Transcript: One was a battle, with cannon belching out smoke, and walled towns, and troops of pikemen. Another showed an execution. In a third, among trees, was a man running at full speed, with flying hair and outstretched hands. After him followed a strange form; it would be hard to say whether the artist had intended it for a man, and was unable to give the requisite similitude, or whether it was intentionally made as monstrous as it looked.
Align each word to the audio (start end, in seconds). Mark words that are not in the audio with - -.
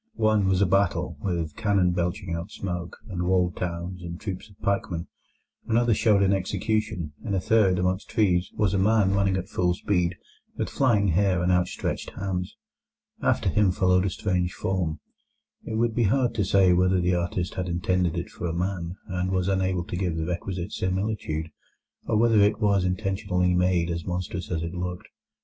One 0.15 0.47
was 0.47 0.63
a 0.63 0.65
battle, 0.65 1.15
with 1.21 1.55
cannon 1.55 1.91
belching 1.91 2.33
out 2.33 2.49
smoke, 2.49 2.97
and 3.07 3.21
walled 3.27 3.55
towns, 3.55 4.01
and 4.01 4.19
troops 4.19 4.49
of 4.49 4.59
pikemen. 4.59 5.05
Another 5.67 5.93
showed 5.93 6.23
an 6.23 6.33
execution. 6.33 7.13
In 7.23 7.35
a 7.35 7.39
third, 7.39 7.77
among 7.77 7.99
trees, 8.07 8.49
was 8.55 8.73
a 8.73 8.79
man 8.79 9.13
running 9.13 9.37
at 9.37 9.47
full 9.47 9.75
speed, 9.75 10.15
with 10.57 10.71
flying 10.71 11.09
hair 11.09 11.43
and 11.43 11.51
outstretched 11.51 12.09
hands. 12.17 12.57
After 13.21 13.47
him 13.47 13.71
followed 13.71 14.05
a 14.05 14.09
strange 14.09 14.53
form; 14.55 14.99
it 15.65 15.75
would 15.75 15.93
be 15.93 16.05
hard 16.05 16.33
to 16.33 16.45
say 16.45 16.73
whether 16.73 16.99
the 16.99 17.13
artist 17.13 17.53
had 17.53 17.69
intended 17.69 18.17
it 18.17 18.31
for 18.31 18.47
a 18.47 18.53
man, 18.55 18.95
and 19.05 19.29
was 19.29 19.47
unable 19.47 19.83
to 19.83 19.95
give 19.95 20.17
the 20.17 20.25
requisite 20.25 20.71
similitude, 20.71 21.51
or 22.07 22.17
whether 22.17 22.39
it 22.39 22.59
was 22.59 22.83
intentionally 22.85 23.53
made 23.53 23.91
as 23.91 24.03
monstrous 24.03 24.49
as 24.49 24.63
it 24.63 24.73
looked. 24.73 25.09